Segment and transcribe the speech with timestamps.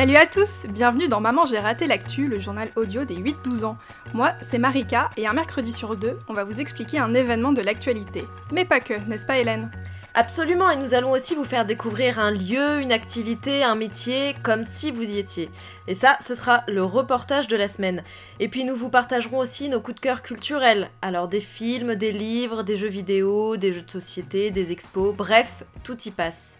[0.00, 3.76] Salut à tous, bienvenue dans Maman j'ai raté l'actu, le journal audio des 8-12 ans.
[4.14, 7.60] Moi, c'est Marika et un mercredi sur deux, on va vous expliquer un événement de
[7.60, 8.24] l'actualité.
[8.50, 9.70] Mais pas que, n'est-ce pas Hélène?
[10.14, 14.64] Absolument, et nous allons aussi vous faire découvrir un lieu, une activité, un métier, comme
[14.64, 15.50] si vous y étiez.
[15.86, 18.02] Et ça, ce sera le reportage de la semaine.
[18.38, 20.88] Et puis nous vous partagerons aussi nos coups de cœur culturels.
[21.02, 25.62] Alors des films, des livres, des jeux vidéo, des jeux de société, des expos, bref,
[25.84, 26.56] tout y passe.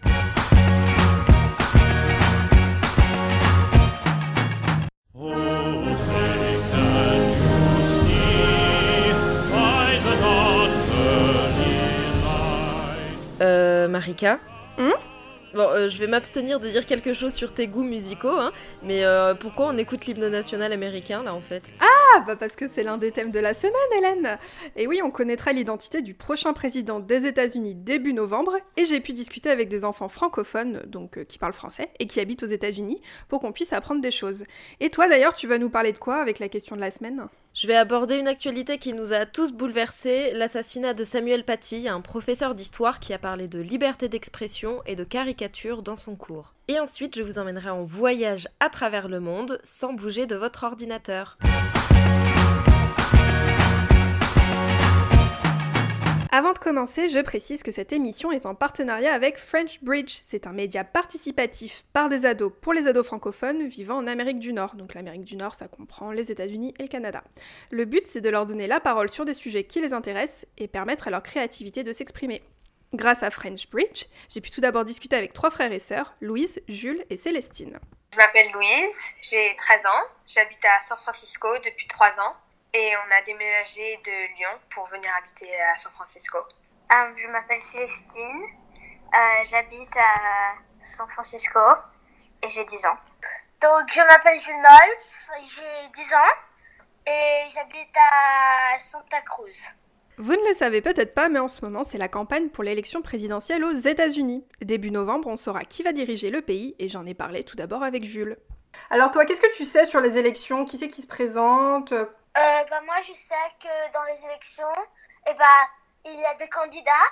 [13.41, 14.39] Euh, Marika.
[14.77, 14.89] Hmm
[15.53, 19.03] Bon, euh, je vais m'abstenir de dire quelque chose sur tes goûts musicaux, hein, mais
[19.03, 21.61] euh, pourquoi on écoute l'hymne national américain là en fait?
[21.81, 24.37] Ah bah parce que c'est l'un des thèmes de la semaine Hélène
[24.75, 29.13] Et oui, on connaîtra l'identité du prochain président des États-Unis début novembre, et j'ai pu
[29.13, 33.01] discuter avec des enfants francophones, donc euh, qui parlent français, et qui habitent aux États-Unis,
[33.27, 34.43] pour qu'on puisse apprendre des choses.
[34.79, 37.27] Et toi d'ailleurs, tu vas nous parler de quoi avec la question de la semaine?
[37.53, 41.99] Je vais aborder une actualité qui nous a tous bouleversés, l'assassinat de Samuel Paty, un
[41.99, 46.53] professeur d'histoire qui a parlé de liberté d'expression et de caricature dans son cours.
[46.69, 50.63] Et ensuite, je vous emmènerai en voyage à travers le monde sans bouger de votre
[50.63, 51.37] ordinateur.
[56.33, 60.21] Avant de commencer, je précise que cette émission est en partenariat avec French Bridge.
[60.23, 64.53] C'est un média participatif par des ados pour les ados francophones vivant en Amérique du
[64.53, 64.75] Nord.
[64.75, 67.21] Donc l'Amérique du Nord, ça comprend les États-Unis et le Canada.
[67.69, 70.69] Le but, c'est de leur donner la parole sur des sujets qui les intéressent et
[70.69, 72.41] permettre à leur créativité de s'exprimer.
[72.93, 76.61] Grâce à French Bridge, j'ai pu tout d'abord discuter avec trois frères et sœurs, Louise,
[76.69, 77.77] Jules et Célestine.
[78.13, 82.35] Je m'appelle Louise, j'ai 13 ans, j'habite à San Francisco depuis 3 ans
[82.73, 86.37] et on a déménagé de Lyon pour venir habiter à San Francisco.
[86.37, 88.43] Euh, je m'appelle Célestine,
[89.13, 91.59] euh, j'habite à San Francisco
[92.43, 92.97] et j'ai 10 ans.
[93.61, 96.35] Donc je m'appelle Junolf, j'ai 10 ans
[97.07, 99.57] et j'habite à Santa Cruz.
[100.17, 103.01] Vous ne le savez peut-être pas, mais en ce moment, c'est la campagne pour l'élection
[103.01, 104.45] présidentielle aux États-Unis.
[104.61, 107.81] Début novembre, on saura qui va diriger le pays, et j'en ai parlé tout d'abord
[107.81, 108.37] avec Jules.
[108.91, 110.65] Alors toi, qu'est-ce que tu sais sur les élections?
[110.65, 111.93] Qui c'est qui se présente?
[112.37, 114.73] Euh, bah, moi, je sais que dans les élections,
[115.27, 115.67] eh bah,
[116.05, 117.07] il y a des candidats.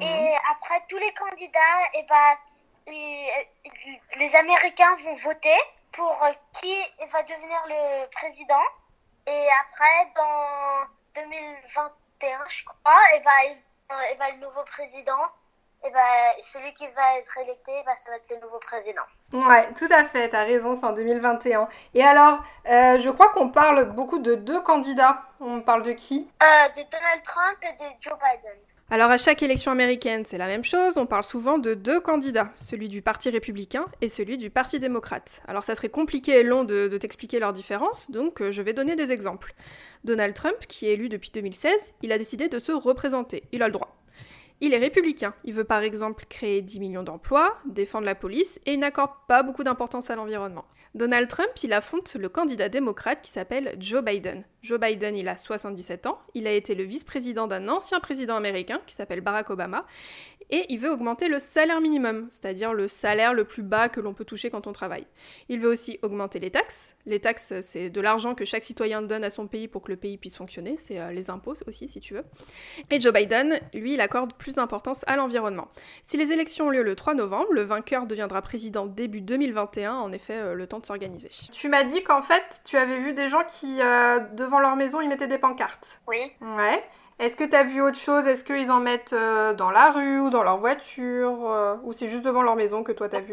[0.00, 2.36] Et après, tous les candidats, eh bah,
[2.86, 3.48] les,
[4.16, 5.58] les Américains vont voter
[5.92, 6.74] pour euh, qui
[7.12, 8.62] va devenir le président.
[9.26, 13.62] Et après, dans 2021, je crois, et bah, il-
[14.10, 15.22] et bah, le nouveau président,
[15.84, 19.02] et bah, celui qui va être électé, bah, ça va être le nouveau président.
[19.32, 21.66] Ouais, tout à fait, t'as raison, c'est en 2021.
[21.94, 25.22] Et alors, euh, je crois qu'on parle beaucoup de deux candidats.
[25.40, 26.28] On parle de qui?
[26.42, 28.58] Euh, de Donald Trump et de Joe Biden.
[28.90, 32.50] Alors à chaque élection américaine, c'est la même chose, on parle souvent de deux candidats,
[32.56, 35.40] celui du Parti républicain et celui du Parti démocrate.
[35.48, 38.74] Alors ça serait compliqué et long de, de t'expliquer leurs différences, donc euh, je vais
[38.74, 39.54] donner des exemples.
[40.04, 43.66] Donald Trump, qui est élu depuis 2016, il a décidé de se représenter, il a
[43.66, 43.96] le droit.
[44.64, 48.74] Il est républicain, il veut par exemple créer 10 millions d'emplois, défendre la police et
[48.74, 50.64] il n'accorde pas beaucoup d'importance à l'environnement.
[50.94, 54.44] Donald Trump, il affronte le candidat démocrate qui s'appelle Joe Biden.
[54.62, 58.80] Joe Biden, il a 77 ans, il a été le vice-président d'un ancien président américain
[58.86, 59.84] qui s'appelle Barack Obama,
[60.52, 64.12] et il veut augmenter le salaire minimum, c'est-à-dire le salaire le plus bas que l'on
[64.12, 65.06] peut toucher quand on travaille.
[65.48, 66.94] Il veut aussi augmenter les taxes.
[67.06, 69.96] Les taxes, c'est de l'argent que chaque citoyen donne à son pays pour que le
[69.96, 72.24] pays puisse fonctionner, c'est euh, les impôts aussi si tu veux.
[72.90, 75.68] Et Joe Biden, lui, il accorde plus d'importance à l'environnement.
[76.02, 80.12] Si les élections ont lieu le 3 novembre, le vainqueur deviendra président début 2021, en
[80.12, 81.30] effet, euh, le temps de s'organiser.
[81.50, 85.00] Tu m'as dit qu'en fait, tu avais vu des gens qui, euh, devant leur maison,
[85.00, 86.00] ils mettaient des pancartes.
[86.06, 86.30] Oui.
[86.40, 86.84] Ouais.
[87.18, 88.26] Est-ce que tu as vu autre chose?
[88.26, 92.08] Est-ce qu'ils en mettent euh, dans la rue ou dans leur voiture euh, Ou c'est
[92.08, 93.32] juste devant leur maison que toi t'as vu?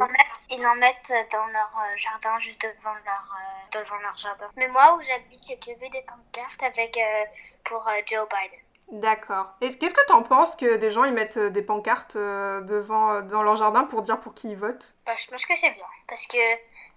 [0.52, 4.48] Ils en mettent- mettent dans leur euh, jardin, juste devant leur, euh, devant leur jardin.
[4.58, 7.24] Mais moi, où j'habite, j'ai vu des pancartes avec, euh,
[7.66, 8.60] pour euh, Joe Biden.
[8.92, 9.54] D'accord.
[9.62, 13.12] Et qu'est-ce que t'en penses que des gens ils mettent euh, des pancartes euh, devant
[13.14, 14.96] euh, dans leur jardin pour dire pour qui ils votent?
[15.06, 15.86] Bah, je pense que c'est bien.
[16.08, 16.38] Parce que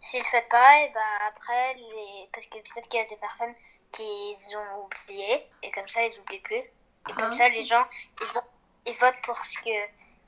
[0.00, 2.28] s'ils le font pas, et bah, après, les...
[2.32, 3.54] parce que peut-être qu'il y a des personnes
[3.92, 4.02] qui
[4.56, 6.56] ont oublié, et comme ça, ils oublient plus.
[6.56, 6.64] Et
[7.06, 7.12] Ah.
[7.20, 7.84] comme ça, les gens,
[8.20, 8.40] ils, vo-
[8.86, 9.70] ils votent pour ce que,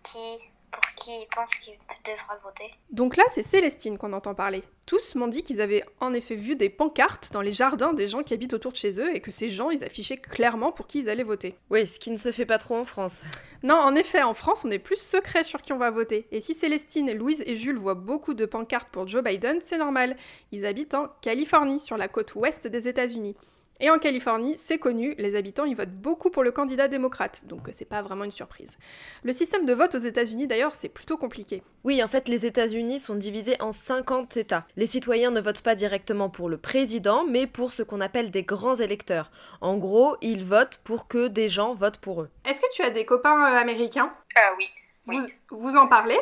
[0.03, 2.69] qui, pour qui ils pensent qu'ils devraient voter.
[2.91, 4.63] Donc là, c'est Célestine qu'on entend parler.
[4.87, 8.25] Tous m'ont dit qu'ils avaient en effet vu des pancartes dans les jardins des gens
[8.25, 10.99] qui habitent autour de chez eux et que ces gens, ils affichaient clairement pour qui
[10.99, 11.57] ils allaient voter.
[11.71, 13.23] Oui, ce qui ne se fait pas trop en France.
[13.63, 16.27] Non, en effet, en France, on est plus secret sur qui on va voter.
[16.33, 20.17] Et si Célestine, Louise et Jules voient beaucoup de pancartes pour Joe Biden, c'est normal.
[20.51, 23.37] Ils habitent en Californie, sur la côte ouest des États-Unis.
[23.81, 27.69] Et en Californie, c'est connu, les habitants y votent beaucoup pour le candidat démocrate, donc
[27.73, 28.79] c'est pas vraiment une surprise.
[29.25, 31.62] Le système de vote aux États-Unis d'ailleurs, c'est plutôt compliqué.
[31.82, 34.65] Oui, en fait, les États-Unis sont divisés en 50 États.
[34.76, 38.44] Les citoyens ne votent pas directement pour le président, mais pour ce qu'on appelle des
[38.44, 39.31] grands électeurs.
[39.61, 42.31] En gros, ils votent pour que des gens votent pour eux.
[42.44, 44.12] Est-ce que tu as des copains euh, américains?
[44.37, 44.67] Euh, oui.
[45.06, 45.32] vous, Oui.
[45.50, 46.19] vous en parlez?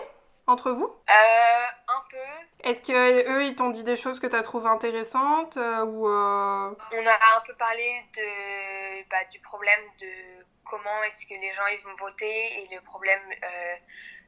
[0.47, 0.87] Entre vous?
[1.09, 2.69] Euh, un peu.
[2.69, 6.09] Est-ce que eux ils t'ont dit des choses que tu as trouvées intéressantes euh, ou
[6.09, 11.53] euh, On a un peu parlé de, bah, du problème de comment est-ce que les
[11.53, 13.77] gens ils vont voter et le problème euh,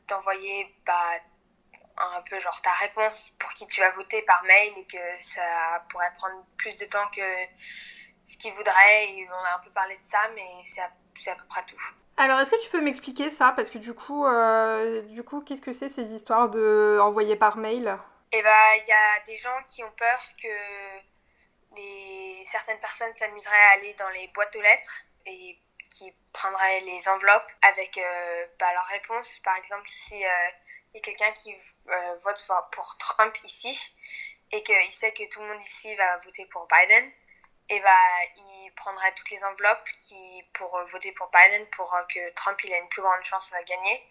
[0.09, 1.15] d'envoyer bah,
[1.97, 5.85] un peu genre ta réponse pour qui tu vas voter par mail et que ça
[5.89, 7.23] pourrait prendre plus de temps que
[8.27, 9.11] ce qu'ils voudraient.
[9.11, 10.91] Et on a un peu parlé de ça, mais c'est à,
[11.21, 11.81] c'est à peu près tout.
[12.17, 13.53] Alors, est-ce que tu peux m'expliquer ça?
[13.57, 17.99] Parce que du coup, euh, du coup, qu'est-ce que c'est ces histoires de par mail?
[18.33, 20.49] Et bah, il y a des gens qui ont peur que
[22.45, 25.59] certaines personnes s'amuseraient à aller dans les boîtes aux lettres et
[25.91, 29.29] qui prendraient les enveloppes avec euh, bah, leurs réponses.
[29.43, 30.21] Par exemple, si il
[30.95, 31.53] y a quelqu'un qui
[31.89, 33.77] euh, vote pour Trump ici
[34.53, 37.11] et qu'il sait que tout le monde ici va voter pour Biden,
[37.69, 37.91] et bah,
[38.37, 42.73] il prendrait toutes les enveloppes qui, pour voter pour Biden pour euh, que Trump il
[42.73, 44.03] ait une plus grande chance de gagner.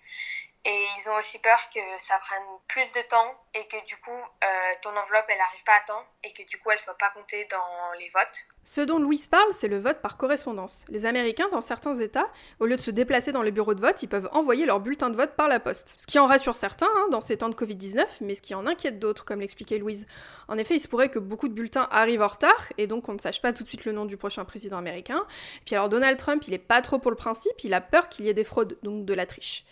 [0.66, 4.12] Et ils ont aussi peur que ça prenne plus de temps et que du coup
[4.12, 7.10] euh, ton enveloppe elle arrive pas à temps et que du coup elle soit pas
[7.10, 8.46] comptée dans les votes.
[8.66, 10.86] Ce dont Louise parle, c'est le vote par correspondance.
[10.88, 12.30] Les Américains, dans certains États,
[12.62, 15.10] au lieu de se déplacer dans les bureaux de vote, ils peuvent envoyer leur bulletin
[15.10, 15.96] de vote par la poste.
[15.98, 18.66] Ce qui en rassure certains hein, dans ces temps de Covid-19, mais ce qui en
[18.66, 20.08] inquiète d'autres, comme l'expliquait Louise.
[20.48, 23.14] En effet, il se pourrait que beaucoup de bulletins arrivent en retard et donc on
[23.14, 25.26] ne sache pas tout de suite le nom du prochain président américain.
[25.66, 28.24] Puis alors Donald Trump, il est pas trop pour le principe, il a peur qu'il
[28.26, 29.66] y ait des fraudes, donc de la triche.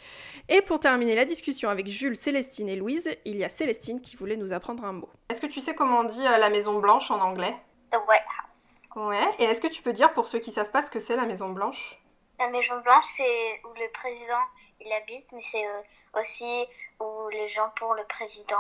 [0.50, 4.18] Et pour terminer la discussion avec Jules, Célestine et Louise, il y a Célestine qui
[4.18, 5.10] voulait nous apprendre un mot.
[5.30, 7.56] Est-ce que tu sais comment on dit euh, la Maison Blanche en anglais?
[7.92, 8.76] The White House.
[8.96, 11.16] Ouais, et est-ce que tu peux dire pour ceux qui savent pas ce que c'est
[11.16, 12.02] la Maison Blanche?
[12.40, 14.42] La Maison Blanche, c'est où le président
[14.82, 16.66] il habite, mais c'est euh, aussi
[17.02, 18.58] où les gens pour le président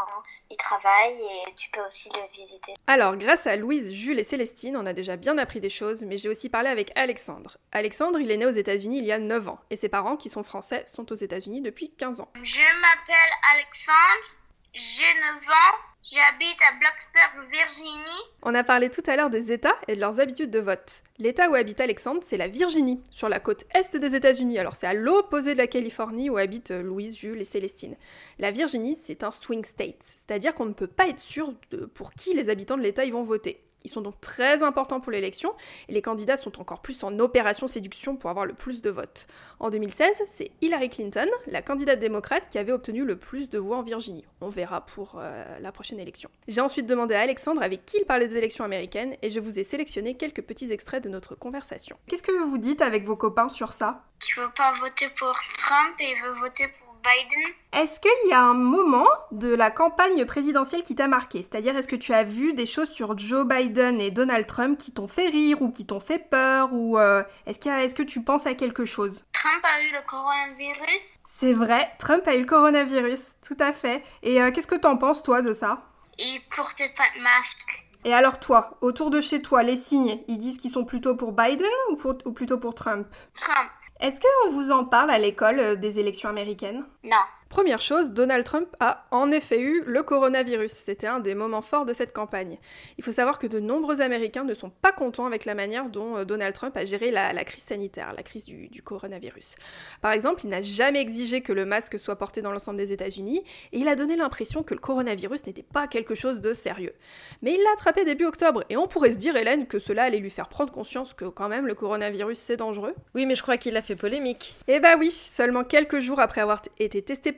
[0.51, 2.73] ils travaillent et tu peux aussi le visiter.
[2.87, 6.17] Alors, grâce à Louise, Jules et Célestine, on a déjà bien appris des choses, mais
[6.17, 7.57] j'ai aussi parlé avec Alexandre.
[7.71, 10.29] Alexandre, il est né aux États-Unis il y a 9 ans, et ses parents, qui
[10.29, 12.31] sont français, sont aux États-Unis depuis 15 ans.
[12.43, 14.25] Je m'appelle Alexandre,
[14.73, 18.21] j'ai 9 ans, j'habite à Blacksburg, Virginie.
[18.43, 21.03] On a parlé tout à l'heure des États et de leurs habitudes de vote.
[21.17, 24.59] L'État où habite Alexandre, c'est la Virginie, sur la côte est des États-Unis.
[24.59, 27.95] Alors c'est à l'opposé de la Californie où habitent Louise, Jules et Célestine.
[28.39, 31.53] La Virginie, c'est un swing state, c'est-à-dire qu'on ne peut pas être sûr
[31.93, 33.63] pour qui les habitants de l'État y vont voter.
[33.83, 35.53] Ils sont donc très importants pour l'élection
[35.89, 39.27] et les candidats sont encore plus en opération séduction pour avoir le plus de votes.
[39.59, 43.77] En 2016, c'est Hillary Clinton, la candidate démocrate, qui avait obtenu le plus de voix
[43.77, 44.25] en Virginie.
[44.41, 46.29] On verra pour euh, la prochaine élection.
[46.47, 49.59] J'ai ensuite demandé à Alexandre avec qui il parlait des élections américaines et je vous
[49.59, 51.97] ai sélectionné quelques petits extraits de notre conversation.
[52.07, 54.03] Qu'est-ce que vous dites avec vos copains sur ça?
[54.19, 57.53] Qui veut pas voter pour Trump et veut voter pour Biden.
[57.73, 61.39] Est-ce qu'il y a un moment de la campagne présidentielle qui t'a marqué?
[61.43, 64.91] C'est-à-dire, est-ce que tu as vu des choses sur Joe Biden et Donald Trump qui
[64.91, 67.95] t'ont fait rire ou qui t'ont fait peur Ou euh, est-ce, qu'il y a- est-ce
[67.95, 69.23] que tu penses à quelque chose?
[69.33, 71.01] Trump a eu le coronavirus.
[71.39, 74.03] C'est vrai, Trump a eu le coronavirus, tout à fait.
[74.21, 75.81] Et euh, qu'est-ce que t'en penses, toi, de ça?
[76.19, 77.87] Il portait pas de masque.
[78.03, 81.31] Et alors, toi, autour de chez toi, les signes, ils disent qu'ils sont plutôt pour
[81.33, 83.07] Biden ou, pour- ou plutôt pour Trump?
[83.35, 83.69] Trump.
[84.01, 86.83] Est-ce qu'on vous en parle à l'école euh, des élections américaines?
[87.03, 87.17] Non.
[87.51, 90.71] Première chose, Donald Trump a en effet eu le coronavirus.
[90.71, 92.57] C'était un des moments forts de cette campagne.
[92.97, 96.15] Il faut savoir que de nombreux Américains ne sont pas contents avec la manière dont
[96.15, 99.55] euh, Donald Trump a géré la, la crise sanitaire, la crise du, du coronavirus.
[100.01, 103.43] Par exemple, il n'a jamais exigé que le masque soit porté dans l'ensemble des États-Unis
[103.73, 106.93] et il a donné l'impression que le coronavirus n'était pas quelque chose de sérieux.
[107.41, 110.19] Mais il l'a attrapé début octobre et on pourrait se dire, Hélène, que cela allait
[110.19, 112.95] lui faire prendre conscience que quand même le coronavirus c'est dangereux.
[113.13, 114.55] Oui, mais je crois qu'il a fait polémique.
[114.69, 117.33] Eh bah oui, seulement quelques jours après avoir été testé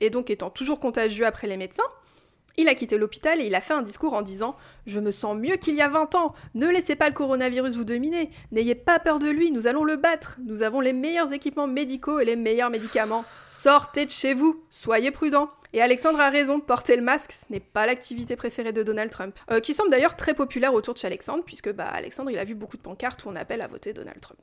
[0.00, 1.84] et donc étant toujours contagieux après les médecins,
[2.58, 5.36] il a quitté l'hôpital et il a fait un discours en disant Je me sens
[5.36, 8.98] mieux qu'il y a 20 ans, ne laissez pas le coronavirus vous dominer, n'ayez pas
[8.98, 12.36] peur de lui, nous allons le battre, nous avons les meilleurs équipements médicaux et les
[12.36, 15.50] meilleurs médicaments, sortez de chez vous, soyez prudents.
[15.72, 19.38] Et Alexandre a raison, porter le masque, ce n'est pas l'activité préférée de Donald Trump.
[19.50, 22.44] Euh, qui semble d'ailleurs très populaire autour de chez Alexandre, puisque bah, Alexandre il a
[22.44, 24.40] vu beaucoup de pancartes où on appelle à voter Donald Trump.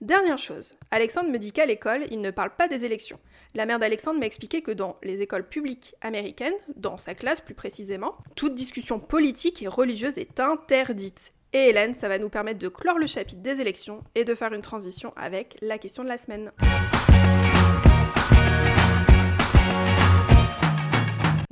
[0.00, 3.18] Dernière chose, Alexandre me dit qu'à l'école, il ne parle pas des élections.
[3.54, 7.54] La mère d'Alexandre m'a expliqué que dans les écoles publiques américaines, dans sa classe plus
[7.54, 11.32] précisément, toute discussion politique et religieuse est interdite.
[11.52, 14.52] Et Hélène, ça va nous permettre de clore le chapitre des élections et de faire
[14.52, 16.52] une transition avec la question de la semaine.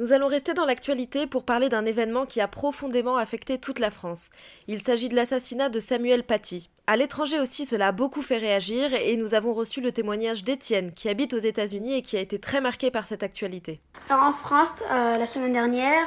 [0.01, 3.91] Nous allons rester dans l'actualité pour parler d'un événement qui a profondément affecté toute la
[3.91, 4.31] France.
[4.69, 6.71] Il s'agit de l'assassinat de Samuel Paty.
[6.87, 10.93] À l'étranger aussi, cela a beaucoup fait réagir et nous avons reçu le témoignage d'Étienne
[10.93, 13.81] qui habite aux États-Unis et qui a été très marqué par cette actualité.
[14.09, 16.07] Alors en France, euh, la semaine dernière,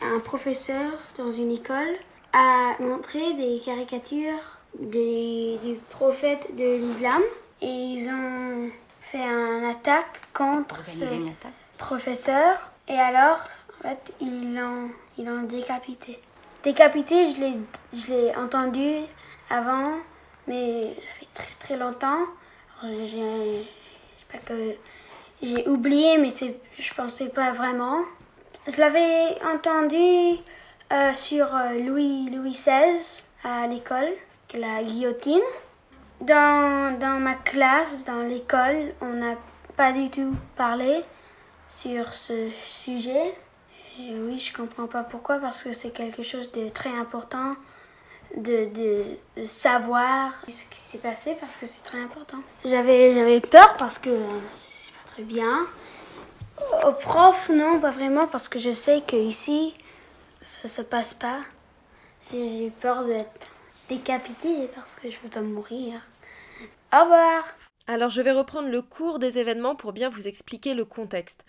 [0.00, 1.96] un professeur dans une école
[2.32, 7.20] a montré des caricatures des, du prophète de l'islam
[7.60, 8.70] et ils ont
[9.00, 11.04] fait une attaque contre ce
[11.76, 13.40] professeur et alors,
[13.78, 16.20] en fait, ils l'ont, ils l'ont décapité.
[16.62, 17.58] Décapité, je l'ai,
[17.92, 19.02] je l'ai entendu
[19.50, 19.94] avant,
[20.46, 22.20] mais ça fait très très longtemps.
[22.82, 23.68] j'ai,
[24.30, 24.74] pas que
[25.42, 28.00] j'ai oublié, mais c'est, je pensais pas vraiment.
[28.66, 30.38] Je l'avais entendu
[30.92, 34.12] euh, sur euh, Louis, Louis XVI à l'école,
[34.54, 35.40] la guillotine.
[36.20, 39.34] Dans, dans ma classe, dans l'école, on n'a
[39.76, 41.04] pas du tout parlé
[41.76, 43.34] sur ce sujet.
[43.98, 47.56] Et oui, je comprends pas pourquoi, parce que c'est quelque chose de très important
[48.36, 48.68] de,
[49.36, 52.38] de, savoir ce qui s'est passé, parce que c'est très important.
[52.64, 54.10] J'avais, peur parce que
[54.56, 55.66] c'est pas très bien.
[56.86, 59.74] Au prof, non, pas vraiment, parce que je sais qu'ici,
[60.42, 61.40] ça se passe pas.
[62.30, 63.48] J'ai, eu peur d'être
[63.88, 66.00] décapitée parce que je veux pas mourir.
[66.94, 67.44] Au revoir
[67.86, 71.44] alors je vais reprendre le cours des événements pour bien vous expliquer le contexte.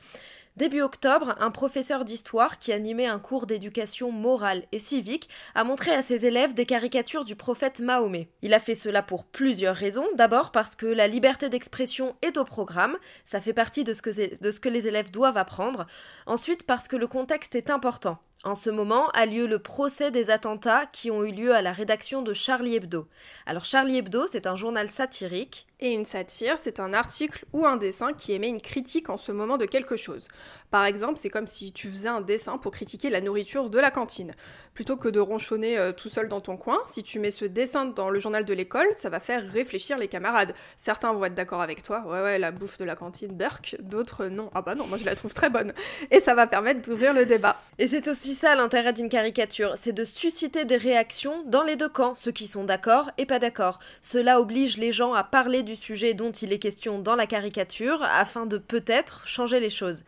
[0.56, 5.90] Début octobre, un professeur d'histoire qui animait un cours d'éducation morale et civique a montré
[5.92, 8.30] à ses élèves des caricatures du prophète Mahomet.
[8.44, 10.06] Il a fait cela pour plusieurs raisons.
[10.16, 14.70] D'abord parce que la liberté d'expression est au programme, ça fait partie de ce, que,
[14.70, 15.88] les élèves doivent apprendre.
[16.28, 18.20] Ensuite parce que le contexte est important.
[18.44, 21.72] En ce moment a lieu le procès des attentats qui ont eu lieu à la
[21.72, 23.08] rédaction de Charlie Hebdo.
[23.46, 25.66] Alors Charlie Hebdo, c'est un journal satirique.
[25.80, 29.32] Et une satire, c'est un article ou un dessin qui émet une critique en ce
[29.32, 30.28] moment de quelque chose.
[30.72, 33.92] Par exemple, c'est comme si tu faisais un dessin pour critiquer la nourriture de la
[33.92, 34.34] cantine.
[34.74, 37.86] Plutôt que de ronchonner euh, tout seul dans ton coin, si tu mets ce dessin
[37.86, 40.56] dans le journal de l'école, ça va faire réfléchir les camarades.
[40.78, 44.26] Certains vont être d'accord avec toi, ouais ouais, la bouffe de la cantine, Burk, d'autres
[44.26, 45.74] non, ah bah non, moi je la trouve très bonne.
[46.10, 47.62] Et ça va permettre d'ouvrir le débat.
[47.78, 51.90] Et c'est aussi ça l'intérêt d'une caricature, c'est de susciter des réactions dans les deux
[51.90, 53.80] camps, ceux qui sont d'accord et pas d'accord.
[54.02, 58.46] Cela oblige les gens à parler sujet dont il est question dans la caricature afin
[58.46, 60.04] de peut-être changer les choses.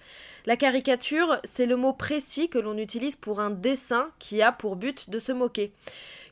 [0.46, 4.76] La caricature, c'est le mot précis que l'on utilise pour un dessin qui a pour
[4.76, 5.74] but de se moquer.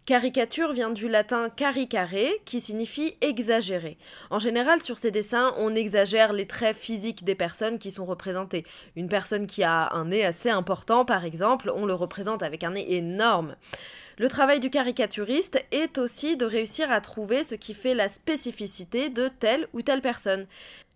[0.05, 2.09] Caricature vient du latin caricare,
[2.43, 3.97] qui signifie exagérer.
[4.29, 8.65] En général, sur ces dessins, on exagère les traits physiques des personnes qui sont représentées.
[8.97, 12.71] Une personne qui a un nez assez important, par exemple, on le représente avec un
[12.71, 13.55] nez énorme.
[14.19, 19.09] Le travail du caricaturiste est aussi de réussir à trouver ce qui fait la spécificité
[19.09, 20.45] de telle ou telle personne.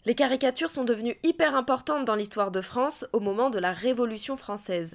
[0.05, 4.38] Les caricatures sont devenues hyper importantes dans l'histoire de France au moment de la Révolution
[4.38, 4.93] française.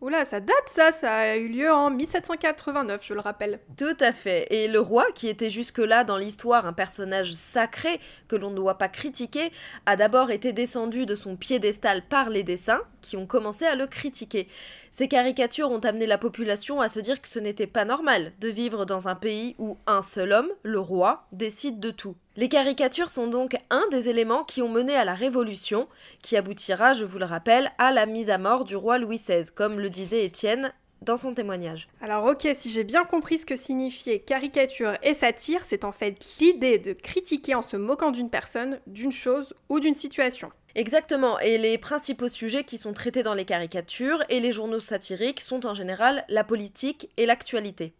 [0.00, 3.60] Oula, ça date ça, ça a eu lieu en 1789, je le rappelle.
[3.76, 4.46] Tout à fait.
[4.48, 8.78] Et le roi, qui était jusque-là dans l'histoire un personnage sacré que l'on ne doit
[8.78, 9.52] pas critiquer,
[9.84, 13.86] a d'abord été descendu de son piédestal par les dessins, qui ont commencé à le
[13.86, 14.48] critiquer.
[14.90, 18.48] Ces caricatures ont amené la population à se dire que ce n'était pas normal de
[18.48, 22.16] vivre dans un pays où un seul homme, le roi, décide de tout.
[22.40, 25.88] Les caricatures sont donc un des éléments qui ont mené à la Révolution,
[26.22, 29.50] qui aboutira, je vous le rappelle, à la mise à mort du roi Louis XVI,
[29.54, 31.86] comme le disait Étienne dans son témoignage.
[32.00, 36.16] Alors ok, si j'ai bien compris ce que signifiait caricature et satire, c'est en fait
[36.40, 40.50] l'idée de critiquer en se moquant d'une personne, d'une chose ou d'une situation.
[40.74, 45.40] Exactement, et les principaux sujets qui sont traités dans les caricatures et les journaux satiriques
[45.40, 47.92] sont en général la politique et l'actualité.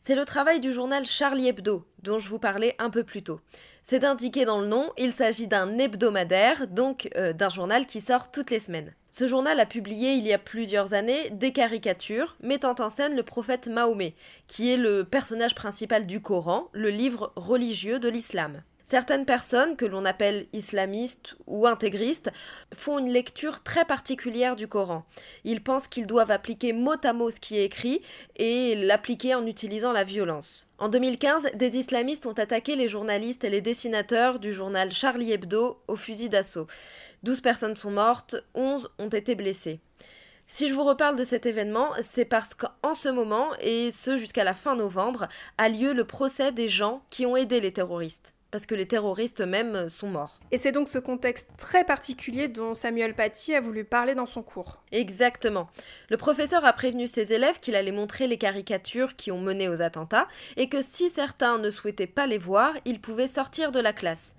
[0.00, 3.40] C'est le travail du journal Charlie Hebdo, dont je vous parlais un peu plus tôt.
[3.82, 8.30] C'est indiqué dans le nom, il s'agit d'un hebdomadaire, donc euh, d'un journal qui sort
[8.30, 8.94] toutes les semaines.
[9.10, 13.24] Ce journal a publié il y a plusieurs années des caricatures mettant en scène le
[13.24, 14.14] prophète Mahomet,
[14.46, 18.62] qui est le personnage principal du Coran, le livre religieux de l'islam.
[18.82, 22.30] Certaines personnes, que l'on appelle islamistes ou intégristes,
[22.74, 25.04] font une lecture très particulière du Coran.
[25.44, 28.00] Ils pensent qu'ils doivent appliquer mot à mot ce qui est écrit
[28.36, 30.70] et l'appliquer en utilisant la violence.
[30.78, 35.80] En 2015, des islamistes ont attaqué les journalistes et les dessinateurs du journal Charlie Hebdo
[35.86, 36.66] au fusil d'assaut.
[37.22, 39.80] 12 personnes sont mortes, 11 ont été blessées.
[40.46, 44.42] Si je vous reparle de cet événement, c'est parce qu'en ce moment, et ce jusqu'à
[44.42, 48.66] la fin novembre, a lieu le procès des gens qui ont aidé les terroristes parce
[48.66, 50.40] que les terroristes eux-mêmes sont morts.
[50.50, 54.42] Et c'est donc ce contexte très particulier dont Samuel Paty a voulu parler dans son
[54.42, 54.82] cours.
[54.92, 55.68] Exactement.
[56.08, 59.82] Le professeur a prévenu ses élèves qu'il allait montrer les caricatures qui ont mené aux
[59.82, 63.92] attentats et que si certains ne souhaitaient pas les voir, ils pouvaient sortir de la
[63.92, 64.34] classe.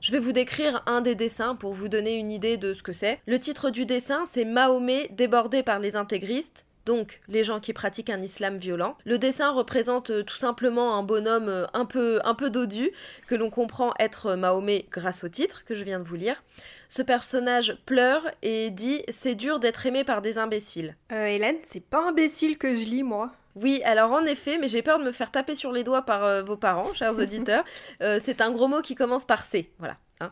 [0.00, 2.92] Je vais vous décrire un des dessins pour vous donner une idée de ce que
[2.92, 3.20] c'est.
[3.26, 8.10] Le titre du dessin, c'est Mahomet débordé par les intégristes donc les gens qui pratiquent
[8.10, 8.96] un islam violent.
[9.04, 12.90] Le dessin représente euh, tout simplement un bonhomme euh, un peu, un peu dodu,
[13.26, 16.42] que l'on comprend être Mahomet grâce au titre que je viens de vous lire.
[16.88, 20.96] Ce personnage pleure et dit C'est dur d'être aimé par des imbéciles.
[21.12, 23.32] Euh, Hélène, c'est pas imbécile que je lis, moi.
[23.56, 26.24] Oui, alors en effet, mais j'ai peur de me faire taper sur les doigts par
[26.24, 27.64] euh, vos parents, chers auditeurs.
[28.00, 29.70] c'est un gros mot qui commence par C.
[29.78, 29.96] Voilà.
[30.20, 30.30] Hein.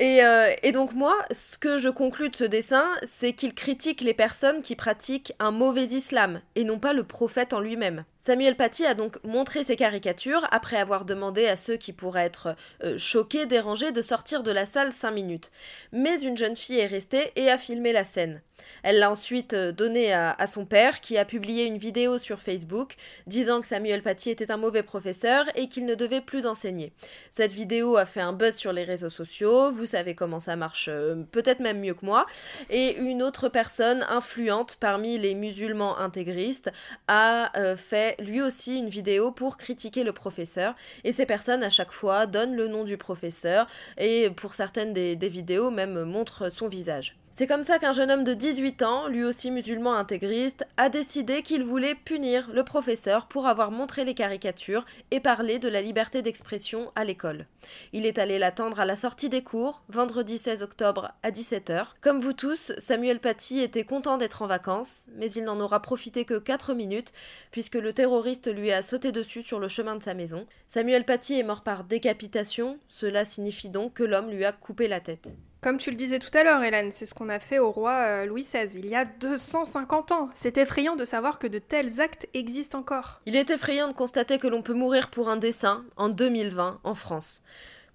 [0.00, 4.14] Euh, et, donc moi, ce que je conclus de ce dessin, c'est qu'il critique les
[4.14, 8.04] personnes qui pratiquent un mauvais islam, et non pas le prophète en lui-même.
[8.26, 12.56] Samuel Paty a donc montré ces caricatures après avoir demandé à ceux qui pourraient être
[12.82, 15.52] euh, choqués, dérangés, de sortir de la salle cinq minutes.
[15.92, 18.42] Mais une jeune fille est restée et a filmé la scène.
[18.82, 22.96] Elle l'a ensuite euh, donnée à, son père, qui a publié une vidéo sur Facebook
[23.26, 26.92] disant que Samuel Paty était un mauvais professeur et qu'il ne devait plus enseigner.
[27.30, 30.88] Cette vidéo a fait un buzz sur les réseaux sociaux, vous savez comment ça marche,
[30.90, 32.26] euh, peut-être même mieux que moi,
[32.70, 36.70] et une autre personne influente parmi les musulmans intégristes
[37.08, 40.74] a fait lui aussi une vidéo pour critiquer le professeur.
[41.04, 43.66] Et ces personnes, à chaque fois, donnent le nom du professeur
[43.98, 47.16] et pour certaines des, des vidéos, même montrent son visage.
[47.38, 51.42] C'est comme ça qu'un jeune homme de 18 ans, lui aussi musulman intégriste, a décidé
[51.42, 56.22] qu'il voulait punir le professeur pour avoir montré les caricatures et parlé de la liberté
[56.22, 57.44] d'expression à l'école.
[57.92, 61.88] Il est allé l'attendre à la sortie des cours, vendredi 16 octobre à 17h.
[62.00, 66.24] Comme vous tous, Samuel Paty était content d'être en vacances, mais il n'en aura profité
[66.24, 67.12] que 4 minutes,
[67.50, 70.46] puisque le terroriste lui a sauté dessus sur le chemin de sa maison.
[70.68, 75.00] Samuel Paty est mort par décapitation, cela signifie donc que l'homme lui a coupé la
[75.00, 75.34] tête.
[75.66, 77.90] Comme tu le disais tout à l'heure, Hélène, c'est ce qu'on a fait au roi
[77.90, 80.30] euh, Louis XVI il y a 250 ans.
[80.36, 83.20] C'est effrayant de savoir que de tels actes existent encore.
[83.26, 86.94] Il est effrayant de constater que l'on peut mourir pour un dessin en 2020 en
[86.94, 87.42] France.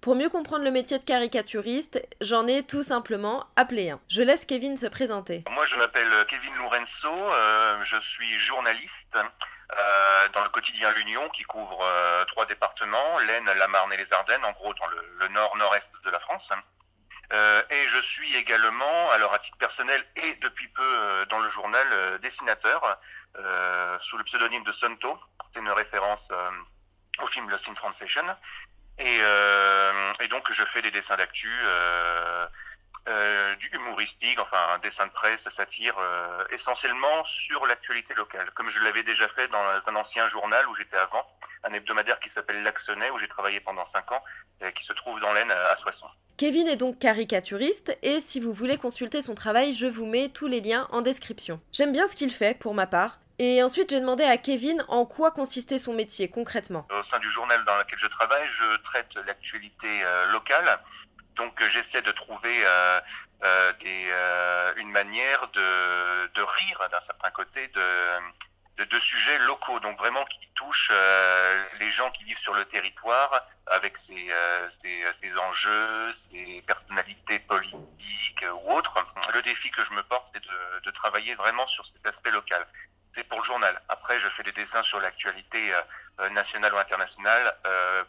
[0.02, 4.00] Pour mieux comprendre le métier de caricaturiste, j'en ai tout simplement appelé un.
[4.10, 5.42] Je laisse Kevin se présenter.
[5.50, 11.44] Moi, je m'appelle Kevin Lorenzo, euh, je suis journaliste euh, dans le quotidien L'Union qui
[11.44, 11.82] couvre
[12.28, 14.88] trois départements, l'Aisne, la Marne et les Ardennes, en gros dans
[15.20, 16.50] le nord-nord-est de la France.
[17.32, 21.48] Euh, et je suis également, alors à titre personnel et depuis peu euh, dans le
[21.50, 22.98] journal, euh, dessinateur
[24.02, 25.18] sous le pseudonyme de Sonto.
[25.52, 26.28] C'est une référence
[27.22, 28.24] au film Lost in Translation.
[28.98, 31.48] Et, donc je fais des dessins d'actu,
[33.58, 35.94] du humoristique, enfin un dessin de presse, satire,
[36.50, 40.96] essentiellement sur l'actualité locale, comme je l'avais déjà fait dans un ancien journal où j'étais
[40.96, 41.26] avant,
[41.64, 44.22] un hebdomadaire qui s'appelle L'Axonnet, où j'ai travaillé pendant 5 ans,
[44.76, 46.08] qui se trouve dans l'Aisne à Soissons.
[46.36, 50.48] Kevin est donc caricaturiste et si vous voulez consulter son travail, je vous mets tous
[50.48, 51.60] les liens en description.
[51.72, 53.20] J'aime bien ce qu'il fait pour ma part.
[53.38, 56.86] Et ensuite, j'ai demandé à Kevin en quoi consistait son métier concrètement.
[56.90, 60.80] Au sein du journal dans lequel je travaille, je traite l'actualité euh, locale.
[61.36, 62.64] Donc, euh, j'essaie de trouver
[63.84, 70.90] euh, une manière de, rire d'un certain côté de, sujets locaux, donc vraiment qui touchent
[70.92, 77.38] euh, les gens qui vivent sur le territoire avec ses, euh, ses, enjeux, ses personnalités
[77.40, 78.94] politiques ou autres.
[79.34, 82.66] Le défi que je me porte, c'est de travailler vraiment sur cet aspect local.
[83.14, 83.80] C'est pour le journal.
[83.88, 85.74] Après, je fais des dessins sur l'actualité
[86.20, 87.54] euh, nationale ou internationale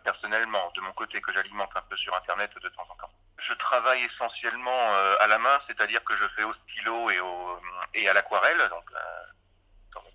[0.03, 3.11] personnellement, de mon côté, que j'alimente un peu sur Internet de temps en temps.
[3.37, 7.59] Je travaille essentiellement à la main, c'est-à-dire que je fais au stylo et, au,
[7.93, 8.89] et à l'aquarelle, donc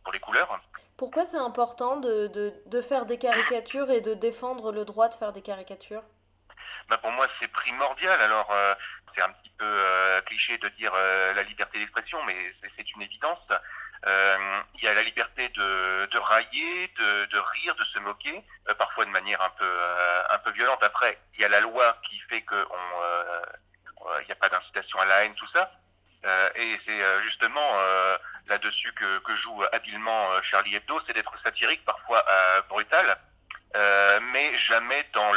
[0.02, 0.60] pour les couleurs.
[0.96, 5.14] Pourquoi c'est important de, de, de, faire des caricatures et de défendre le droit de
[5.14, 6.02] faire des caricatures?
[6.88, 8.20] Bah pour moi, c'est primordial.
[8.22, 8.74] Alors, euh,
[9.06, 13.02] c'est un petit peu euh, cliché de dire euh, la liberté d'expression, mais c'est une
[13.02, 13.48] évidence.
[14.06, 18.44] Il y a la liberté de, railler, de, rire, de se moquer,
[18.78, 19.78] parfois de manière un peu,
[20.30, 20.82] un peu violente.
[20.82, 22.56] Après, il y a la loi qui fait qu'il
[24.26, 25.70] n'y a pas d'incitation à la haine, tout ça.
[26.54, 27.70] et c'est justement
[28.48, 33.16] là-dessus que, joue habilement euh, Charlie Hebdo, c'est d'être satirique, parfois euh, brutal,
[33.76, 35.32] euh, mais jamais dans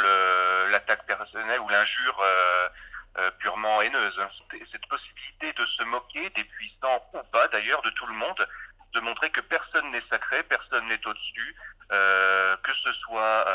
[0.71, 2.69] l'attaque personnelle ou l'injure euh, euh,
[3.39, 4.19] purement haineuse.
[4.65, 8.47] Cette possibilité de se moquer des puissants ou pas d'ailleurs, de tout le monde,
[8.93, 11.55] de montrer que personne n'est sacré, personne n'est au-dessus,
[11.89, 13.45] que ce soit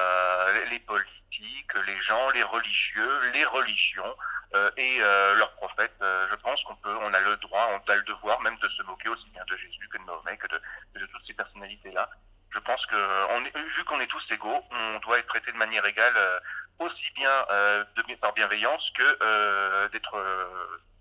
[0.70, 4.14] les politiques, les gens, les religieux, les religions,
[4.54, 5.96] euh, et euh, leurs prophètes.
[6.02, 8.68] Euh, je pense qu'on peut, on a le droit, on a le devoir même de
[8.68, 10.60] se moquer aussi bien de Jésus que de Mahomet, que de,
[11.00, 12.08] de toutes ces personnalités-là.
[12.56, 12.96] Je pense que,
[13.36, 16.14] on est, vu qu'on est tous égaux, on doit être traité de manière égale,
[16.78, 17.30] aussi bien
[17.96, 20.16] de, par bienveillance que d'être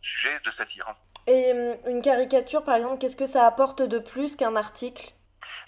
[0.02, 0.86] sujet de satire.
[1.28, 1.52] Et
[1.88, 5.14] une caricature, par exemple, qu'est-ce que ça apporte de plus qu'un article?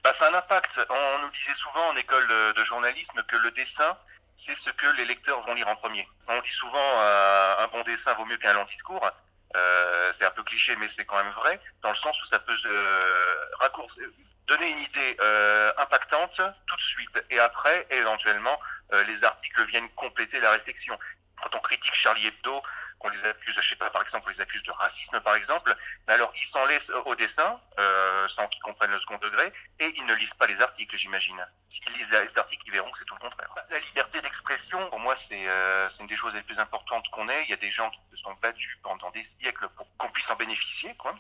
[0.03, 0.77] Bah, a un impact.
[0.89, 3.97] On nous disait souvent en école de, de journalisme que le dessin,
[4.35, 6.07] c'est ce que les lecteurs vont lire en premier.
[6.27, 9.09] On dit souvent euh, un bon dessin vaut mieux qu'un long discours.
[9.55, 12.39] Euh, c'est un peu cliché, mais c'est quand même vrai, dans le sens où ça
[12.39, 14.03] peut euh, raccourcir,
[14.47, 18.59] donner une idée euh, impactante tout de suite, et après, éventuellement,
[18.93, 20.97] euh, les articles viennent compléter la réflexion.
[21.41, 22.61] Quand on critique Charlie Hebdo,
[22.99, 25.75] qu'on les accuse, je sais pas, par exemple, on les accuse de racisme, par exemple,
[26.07, 29.93] mais alors ils s'en laissent au dessin, euh, sans qu'ils comprennent le second degré, et
[29.95, 31.45] ils ne lisent pas les articles, j'imagine.
[31.69, 33.53] S'ils lisent les articles, ils verront que c'est tout le contraire.
[33.69, 37.27] La liberté d'expression, pour moi, c'est euh, c'est une des choses les plus importantes qu'on
[37.29, 37.43] ait.
[37.43, 40.29] Il y a des gens qui se sont battus pendant des siècles pour qu'on puisse
[40.29, 41.15] en bénéficier, quoi.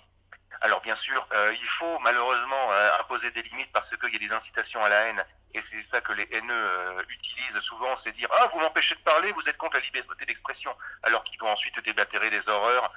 [0.61, 4.27] Alors bien sûr, euh, il faut malheureusement euh, imposer des limites parce qu'il y a
[4.27, 8.11] des incitations à la haine et c'est ça que les haineux euh, utilisent souvent, c'est
[8.13, 11.49] dire ah vous m'empêchez de parler, vous êtes contre la liberté d'expression, alors qu'ils vont
[11.49, 12.91] ensuite débatérer des horreurs,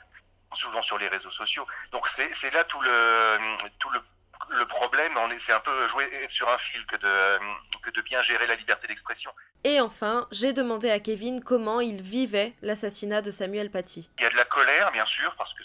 [0.55, 1.67] souvent sur les réseaux sociaux.
[1.93, 3.39] Donc c'est là tout le
[3.79, 4.01] tout le
[4.49, 7.39] le problème, c'est un peu jouer sur un fil que de,
[7.83, 9.31] que de bien gérer la liberté d'expression.
[9.65, 14.11] Et enfin, j'ai demandé à Kevin comment il vivait l'assassinat de Samuel Paty.
[14.19, 15.60] Il y a de la colère, bien sûr, parce que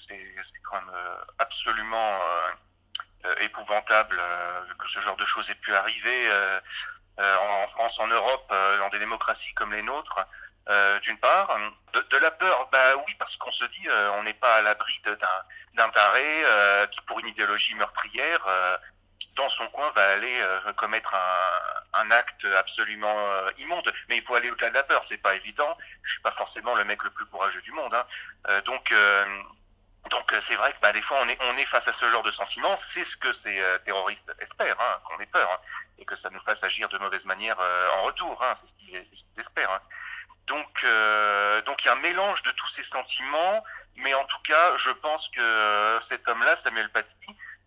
[0.75, 4.21] euh, absolument euh, euh, épouvantable
[4.79, 6.29] que ce genre de choses ait pu arriver
[7.17, 10.25] en, France, en Europe, dans des démocraties comme les nôtres.
[11.01, 11.47] D'une part,
[11.93, 15.01] de, la peur, bah oui, parce qu'on se dit, on n'est pas à l'abri
[15.73, 16.43] d'un taré
[16.91, 18.45] qui, pour une idéologie meurtrière,
[19.35, 20.39] dans son coin, va aller
[20.75, 21.13] commettre
[21.93, 23.17] un, acte absolument
[23.57, 23.91] immonde.
[24.09, 25.77] Mais il faut aller au-delà de la peur, c'est pas évident.
[26.03, 28.61] Je suis pas forcément le mec le plus courageux du monde, hein.
[28.65, 28.93] Donc.
[30.09, 32.05] Donc euh, c'est vrai que bah, des fois on est, on est face à ce
[32.11, 35.59] genre de sentiments, c'est ce que ces euh, terroristes espèrent, hein, qu'on ait peur, hein,
[35.97, 39.23] et que ça nous fasse agir de mauvaise manière euh, en retour, hein, c'est ce
[39.23, 39.71] qu'ils espèrent.
[39.71, 39.81] hein.
[40.47, 43.63] Donc euh, donc il y a un mélange de tous ces sentiments,
[43.95, 47.09] mais en tout cas je pense que euh, cet homme-là, Samuel Paty,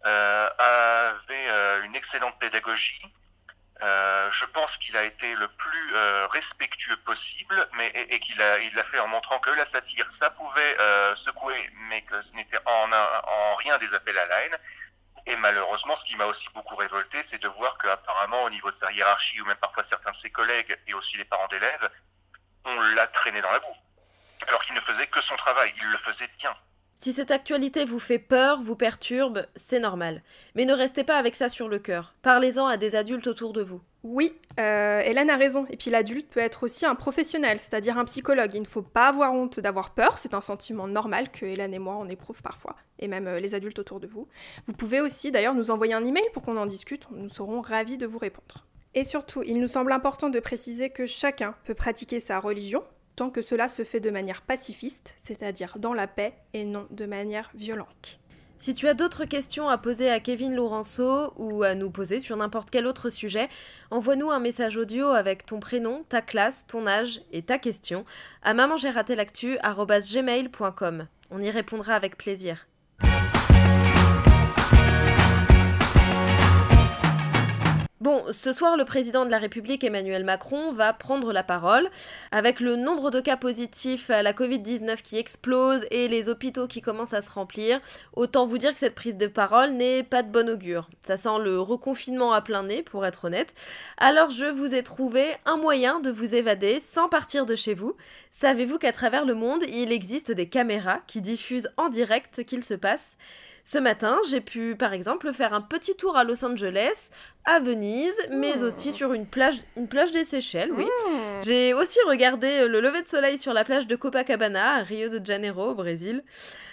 [0.06, 3.02] euh, avait une excellente pédagogie.
[3.80, 8.40] Euh, je pense qu'il a été le plus euh, respectueux possible, mais et, et qu'il
[8.42, 12.20] a, il l'a fait en montrant que la satire, ça pouvait euh, secouer, mais que
[12.22, 14.58] ce n'était en, en rien des appels à la haine.
[15.26, 18.76] Et malheureusement, ce qui m'a aussi beaucoup révolté, c'est de voir qu'apparemment, au niveau de
[18.82, 21.88] sa hiérarchie, ou même parfois certains de ses collègues, et aussi les parents d'élèves,
[22.64, 23.76] on l'a traîné dans la boue.
[24.48, 26.56] Alors qu'il ne faisait que son travail, il le faisait bien.
[27.00, 30.20] Si cette actualité vous fait peur, vous perturbe, c'est normal.
[30.56, 32.16] Mais ne restez pas avec ça sur le cœur.
[32.22, 33.80] Parlez-en à des adultes autour de vous.
[34.02, 35.64] Oui, euh, Hélène a raison.
[35.70, 38.52] Et puis l'adulte peut être aussi un professionnel, c'est-à-dire un psychologue.
[38.52, 41.78] Il ne faut pas avoir honte d'avoir peur, c'est un sentiment normal que Hélène et
[41.78, 44.26] moi on éprouve parfois, et même euh, les adultes autour de vous.
[44.66, 47.96] Vous pouvez aussi d'ailleurs nous envoyer un email pour qu'on en discute, nous serons ravis
[47.96, 48.66] de vous répondre.
[48.94, 52.82] Et surtout, il nous semble important de préciser que chacun peut pratiquer sa religion,
[53.18, 57.04] tant que cela se fait de manière pacifiste, c'est-à-dire dans la paix et non de
[57.04, 58.20] manière violente.
[58.58, 62.36] Si tu as d'autres questions à poser à Kevin Laurenceau ou à nous poser sur
[62.36, 63.48] n'importe quel autre sujet,
[63.90, 68.04] envoie-nous un message audio avec ton prénom, ta classe, ton âge et ta question
[68.42, 71.08] à mamangératelactu.gmail.com.
[71.30, 72.67] On y répondra avec plaisir.
[78.00, 81.90] Bon, ce soir, le président de la République, Emmanuel Macron, va prendre la parole.
[82.30, 86.80] Avec le nombre de cas positifs à la Covid-19 qui explose et les hôpitaux qui
[86.80, 87.80] commencent à se remplir,
[88.12, 90.88] autant vous dire que cette prise de parole n'est pas de bon augure.
[91.02, 93.56] Ça sent le reconfinement à plein nez, pour être honnête.
[93.96, 97.96] Alors je vous ai trouvé un moyen de vous évader sans partir de chez vous.
[98.30, 102.62] Savez-vous qu'à travers le monde, il existe des caméras qui diffusent en direct ce qu'il
[102.62, 103.16] se passe
[103.68, 107.10] ce matin, j'ai pu par exemple faire un petit tour à Los Angeles,
[107.44, 110.86] à Venise, mais aussi sur une plage, une plage des Seychelles, oui.
[111.42, 115.20] J'ai aussi regardé le lever de soleil sur la plage de Copacabana, à Rio de
[115.22, 116.24] Janeiro, au Brésil.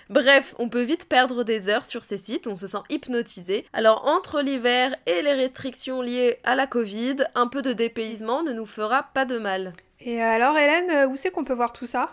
[0.10, 3.66] Bref, on peut vite perdre des heures sur ces sites, on se sent hypnotisé.
[3.74, 8.54] Alors entre l'hiver et les restrictions liées à la Covid, un peu de dépaysement ne
[8.54, 9.74] nous fera pas de mal.
[10.00, 12.12] Et alors Hélène, euh, où c'est qu'on peut voir tout ça?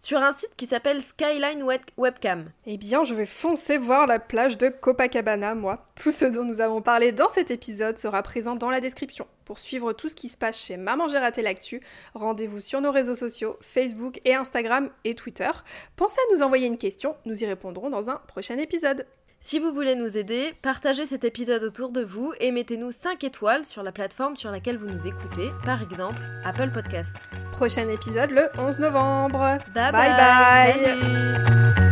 [0.00, 2.50] Sur un site qui s'appelle Skyline Web- Webcam.
[2.66, 5.84] Eh bien, je vais foncer voir la plage de Copacabana, moi.
[6.00, 9.26] Tout ce dont nous avons parlé dans cet épisode sera présent dans la description.
[9.44, 11.80] Pour suivre tout ce qui se passe chez Maman J'ai l'actu,
[12.14, 15.50] rendez-vous sur nos réseaux sociaux, Facebook et Instagram et Twitter.
[15.96, 19.04] Pensez à nous envoyer une question, nous y répondrons dans un prochain épisode.
[19.40, 23.64] Si vous voulez nous aider, partagez cet épisode autour de vous et mettez-nous 5 étoiles
[23.64, 27.14] sur la plateforme sur laquelle vous nous écoutez, par exemple Apple Podcast.
[27.52, 29.58] Prochain épisode le 11 novembre.
[29.74, 30.72] Bye Bye bye.
[30.72, 31.87] Salut